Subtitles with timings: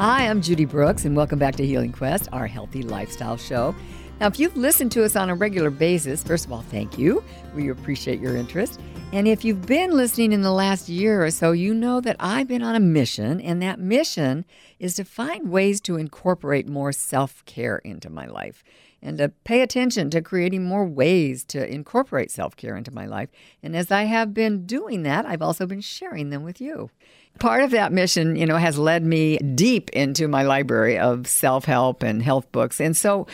[0.00, 3.74] Hi, I'm Judy Brooks, and welcome back to Healing Quest, our healthy lifestyle show.
[4.20, 7.24] Now, if you've listened to us on a regular basis, first of all, thank you.
[7.54, 8.78] We appreciate your interest.
[9.14, 12.46] And if you've been listening in the last year or so, you know that I've
[12.46, 14.44] been on a mission, and that mission
[14.78, 18.62] is to find ways to incorporate more self care into my life
[19.00, 23.30] and to pay attention to creating more ways to incorporate self care into my life.
[23.62, 26.90] And as I have been doing that, I've also been sharing them with you.
[27.38, 31.64] Part of that mission, you know, has led me deep into my library of self
[31.64, 32.80] help and health books.
[32.80, 33.26] And so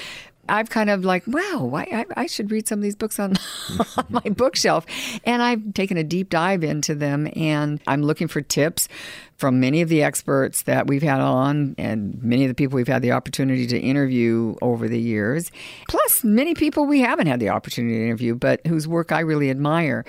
[0.48, 3.34] I've kind of like, wow, I, I should read some of these books on,
[3.96, 4.86] on my bookshelf.
[5.24, 8.88] And I've taken a deep dive into them and I'm looking for tips
[9.36, 12.88] from many of the experts that we've had on and many of the people we've
[12.88, 15.50] had the opportunity to interview over the years,
[15.88, 19.50] plus many people we haven't had the opportunity to interview, but whose work I really
[19.50, 20.04] admire.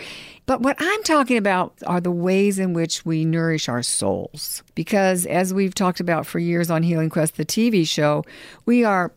[0.45, 4.63] But what I'm talking about are the ways in which we nourish our souls.
[4.75, 8.23] Because as we've talked about for years on Healing Quest, the TV show,
[8.65, 9.11] we are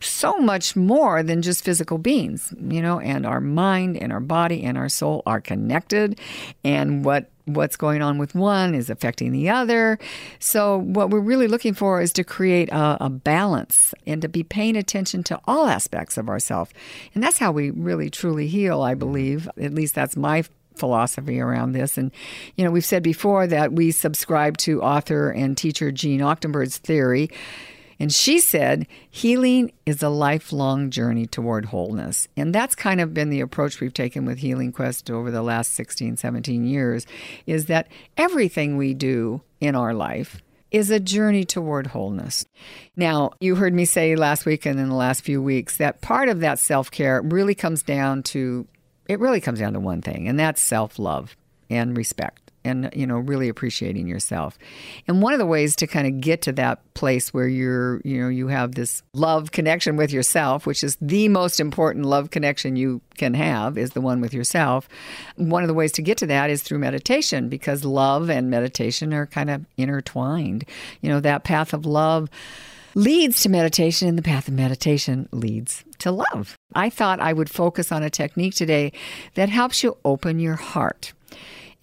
[0.00, 4.62] so much more than just physical beings, you know, and our mind and our body
[4.62, 6.18] and our soul are connected
[6.62, 9.98] and what what's going on with one is affecting the other.
[10.38, 14.44] So what we're really looking for is to create a, a balance and to be
[14.44, 16.70] paying attention to all aspects of ourselves.
[17.14, 19.48] And that's how we really truly heal, I believe.
[19.60, 20.44] At least that's my
[20.76, 21.98] philosophy around this.
[21.98, 22.12] And,
[22.56, 27.30] you know, we've said before that we subscribe to author and teacher Jeanne Achterberg's theory
[28.00, 32.26] and she said, healing is a lifelong journey toward wholeness.
[32.34, 35.74] And that's kind of been the approach we've taken with Healing Quest over the last
[35.74, 37.06] 16, 17 years
[37.46, 40.40] is that everything we do in our life
[40.70, 42.46] is a journey toward wholeness.
[42.96, 46.30] Now, you heard me say last week and in the last few weeks that part
[46.30, 48.66] of that self care really comes down to,
[49.08, 51.36] it really comes down to one thing, and that's self love
[51.68, 54.58] and respect and you know really appreciating yourself.
[55.08, 58.20] And one of the ways to kind of get to that place where you're you
[58.20, 62.76] know you have this love connection with yourself which is the most important love connection
[62.76, 64.88] you can have is the one with yourself.
[65.36, 69.12] One of the ways to get to that is through meditation because love and meditation
[69.14, 70.64] are kind of intertwined.
[71.00, 72.28] You know that path of love
[72.94, 76.56] leads to meditation and the path of meditation leads to love.
[76.74, 78.92] I thought i would focus on a technique today
[79.34, 81.12] that helps you open your heart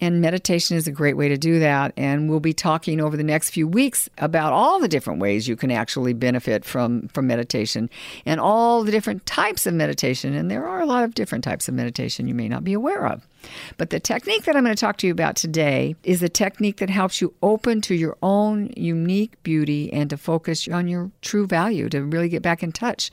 [0.00, 1.92] and meditation is a great way to do that.
[1.96, 5.56] And we'll be talking over the next few weeks about all the different ways you
[5.56, 7.90] can actually benefit from, from meditation
[8.24, 10.34] and all the different types of meditation.
[10.34, 13.06] And there are a lot of different types of meditation you may not be aware
[13.06, 13.26] of.
[13.76, 16.78] But the technique that I'm going to talk to you about today is a technique
[16.78, 21.46] that helps you open to your own unique beauty and to focus on your true
[21.46, 23.10] value, to really get back in touch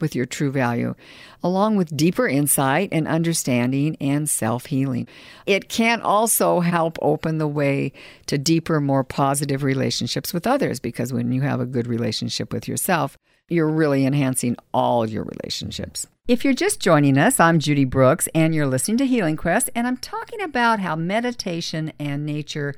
[0.00, 0.94] with your true value,
[1.42, 5.06] along with deeper insight and understanding and self healing.
[5.46, 7.92] It can also help open the way
[8.26, 12.68] to deeper, more positive relationships with others because when you have a good relationship with
[12.68, 13.16] yourself,
[13.48, 16.06] you're really enhancing all your relationships.
[16.28, 19.86] If you're just joining us, I'm Judy Brooks, and you're listening to Healing Quest, and
[19.86, 22.74] I'm talking about how meditation and nature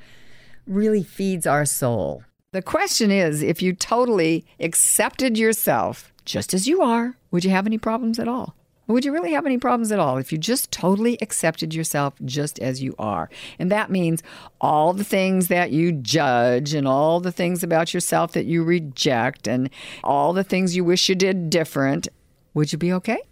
[0.67, 2.25] really feeds our soul.
[2.53, 7.67] The question is if you totally accepted yourself just as you are, would you have
[7.67, 8.55] any problems at all?
[8.87, 12.59] Would you really have any problems at all if you just totally accepted yourself just
[12.59, 13.31] as you are?
[13.59, 14.23] And that means
[14.61, 19.49] all the things that you judge and all the things about yourself that you reject
[19.49, 19.71] and
[20.05, 22.09] all the things you wish you did different.
[22.53, 23.23] Would you be okay?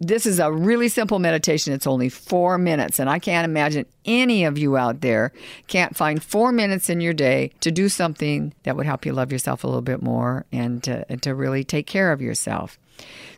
[0.00, 1.72] This is a really simple meditation.
[1.72, 2.98] It's only four minutes.
[2.98, 5.32] And I can't imagine any of you out there
[5.66, 9.32] can't find four minutes in your day to do something that would help you love
[9.32, 12.78] yourself a little bit more and to, and to really take care of yourself.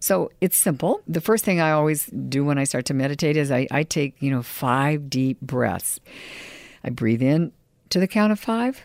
[0.01, 1.03] So it's simple.
[1.07, 4.17] The first thing I always do when I start to meditate is I, I take,
[4.21, 6.01] you know, five deep breaths.
[6.83, 7.53] I breathe in
[7.91, 8.83] to the count of five,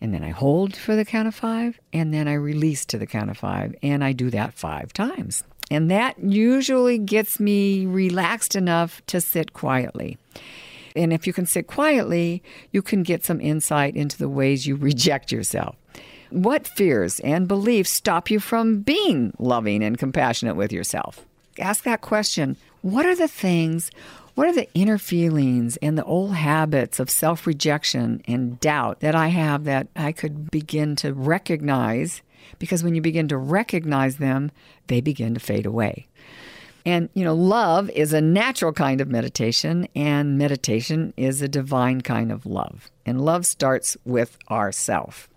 [0.00, 3.06] and then I hold for the count of five, and then I release to the
[3.06, 3.74] count of five.
[3.82, 5.44] And I do that five times.
[5.72, 10.18] And that usually gets me relaxed enough to sit quietly.
[10.94, 14.76] And if you can sit quietly, you can get some insight into the ways you
[14.90, 15.74] reject yourself.
[16.28, 21.24] What fears and beliefs stop you from being loving and compassionate with yourself?
[21.58, 22.58] Ask that question.
[22.82, 23.92] What are the things,
[24.34, 29.14] what are the inner feelings and the old habits of self rejection and doubt that
[29.14, 32.22] I have that I could begin to recognize?
[32.58, 34.50] Because when you begin to recognize them,
[34.88, 36.08] they begin to fade away.
[36.84, 42.00] And, you know, love is a natural kind of meditation, and meditation is a divine
[42.00, 42.90] kind of love.
[43.06, 45.28] And love starts with ourself.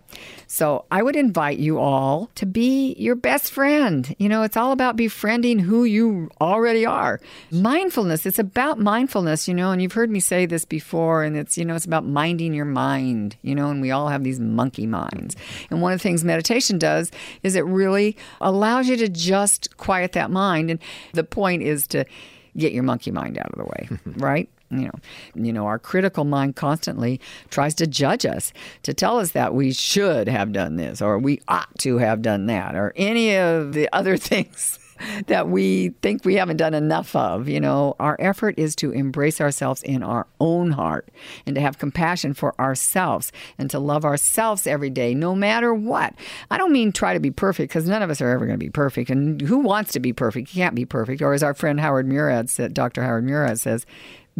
[0.46, 4.14] So I would invite you all to be your best friend.
[4.18, 7.20] You know, it's all about befriending who you already are.
[7.50, 11.58] Mindfulness, it's about mindfulness, you know, and you've heard me say this before, and it's,
[11.58, 14.86] you know, it's about minding your mind, you know, and we all have these monkey
[14.86, 15.36] minds.
[15.70, 17.10] And one of the things meditation does
[17.42, 20.70] is it really allows you to just quiet that mind.
[20.70, 20.80] And
[21.12, 22.04] the point is to
[22.56, 24.48] get your monkey mind out of the way, right?
[24.70, 24.92] You know
[25.34, 27.20] you know our critical mind constantly
[27.50, 28.52] tries to judge us
[28.82, 32.46] to tell us that we should have done this or we ought to have done
[32.46, 34.78] that or any of the other things
[35.26, 37.48] that we think we haven't done enough of.
[37.48, 41.08] You know, our effort is to embrace ourselves in our own heart
[41.44, 46.14] and to have compassion for ourselves and to love ourselves every day, no matter what.
[46.50, 48.64] I don't mean try to be perfect because none of us are ever going to
[48.64, 49.10] be perfect.
[49.10, 50.54] And who wants to be perfect?
[50.54, 51.22] You can't be perfect.
[51.22, 53.02] Or as our friend Howard Murad said, Dr.
[53.02, 53.86] Howard Murad says,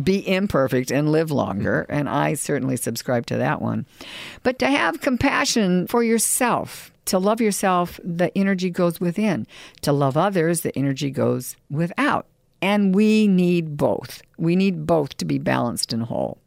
[0.02, 1.86] be imperfect and live longer.
[1.88, 1.98] Mm-hmm.
[1.98, 3.86] And I certainly subscribe to that one.
[4.42, 9.46] But to have compassion for yourself, to love yourself, the energy goes within.
[9.82, 12.26] To love others, the energy goes without.
[12.60, 14.22] And we need both.
[14.38, 16.38] We need both to be balanced and whole.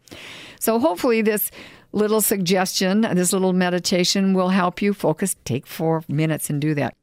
[0.60, 1.52] So hopefully, this
[1.92, 5.36] little suggestion, this little meditation will help you focus.
[5.46, 6.96] Take four minutes and do that.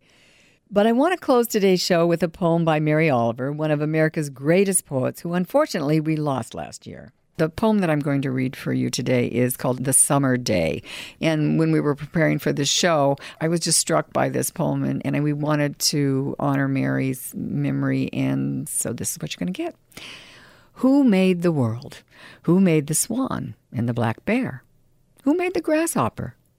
[0.68, 3.80] But I want to close today's show with a poem by Mary Oliver, one of
[3.80, 7.12] America's greatest poets, who unfortunately we lost last year.
[7.36, 10.82] The poem that I'm going to read for you today is called The Summer Day.
[11.20, 14.82] And when we were preparing for this show, I was just struck by this poem,
[14.82, 18.10] and, and we wanted to honor Mary's memory.
[18.12, 19.76] And so this is what you're going to get.
[20.80, 22.02] Who made the world?
[22.42, 24.64] Who made the swan and the black bear?
[25.22, 26.34] Who made the grasshopper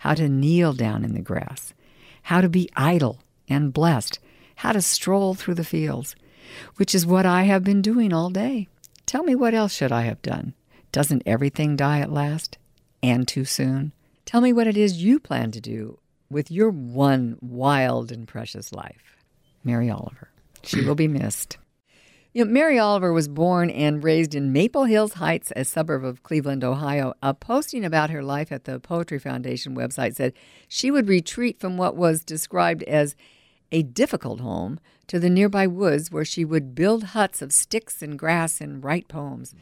[0.00, 1.74] how to kneel down in the grass,
[2.22, 4.18] how to be idle and blessed,
[4.56, 6.16] how to stroll through the fields,
[6.76, 8.66] which is what I have been doing all day.
[9.04, 10.54] Tell me what else should I have done?
[10.90, 12.56] Doesn't everything die at last?
[13.02, 13.92] And too soon?
[14.24, 15.98] Tell me what it is you plan to do
[16.30, 19.16] with your one wild and precious life.
[19.64, 20.30] Mary Oliver.
[20.62, 21.58] She will be missed.
[22.32, 26.22] You know, Mary Oliver was born and raised in Maple Hills Heights, a suburb of
[26.22, 27.12] Cleveland, Ohio.
[27.24, 30.32] A posting about her life at the Poetry Foundation website said
[30.68, 33.16] she would retreat from what was described as
[33.72, 34.78] a difficult home
[35.08, 39.08] to the nearby woods where she would build huts of sticks and grass and write
[39.08, 39.52] poems.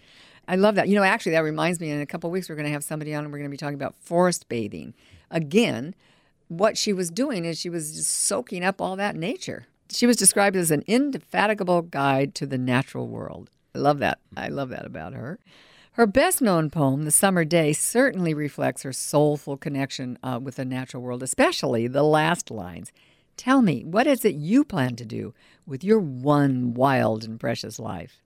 [0.47, 0.89] I love that.
[0.89, 3.15] You know, actually, that reminds me, in a couple weeks, we're going to have somebody
[3.15, 4.93] on and we're going to be talking about forest bathing.
[5.31, 5.95] Again,
[6.49, 9.69] what she was doing is she was just soaking up all that nature.
[9.91, 13.51] She was described as an indefatigable guide to the natural world.
[13.75, 14.19] I love that.
[14.37, 15.39] I love that about her.
[15.93, 20.65] Her best known poem, The Summer Day, certainly reflects her soulful connection uh, with the
[20.65, 22.93] natural world, especially the last lines.
[23.37, 25.35] Tell me, what is it you plan to do
[25.67, 28.23] with your one wild and precious life?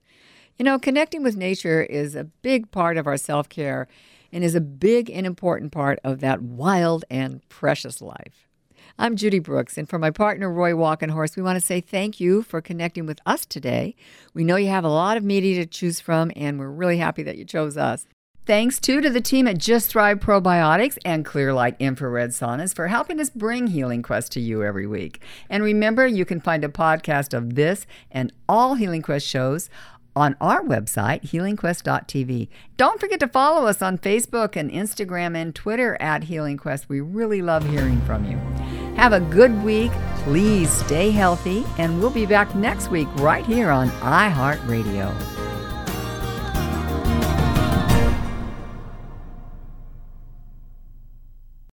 [0.59, 3.89] You know, connecting with nature is a big part of our self care
[4.33, 8.49] and is a big and important part of that wild and precious life.
[8.99, 12.43] I'm Judy Brooks, and for my partner, Roy Walkenhorst, we want to say thank you
[12.43, 13.97] for connecting with us today.
[14.35, 17.23] We know you have a lot of media to choose from, and we're really happy
[17.23, 18.07] that you chose us.
[18.45, 23.21] Thanks too to the team at Just Thrive Probiotics and Clearlight Infrared Saunas for helping
[23.21, 25.23] us bring Healing Quest to you every week.
[25.49, 29.71] And remember, you can find a podcast of this and all Healing Quest shows
[30.17, 32.49] on our website, healingquest.tv.
[32.77, 36.89] Don't forget to follow us on Facebook and Instagram and Twitter at Healing Quest.
[36.89, 38.82] We really love hearing from you.
[39.03, 39.91] Have a good week.
[40.19, 45.42] Please stay healthy, and we'll be back next week right here on iHeartRadio.